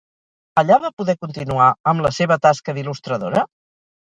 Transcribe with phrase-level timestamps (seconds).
[0.61, 3.45] Allà va poder continuar amb la seva tasca d'il·lustradora?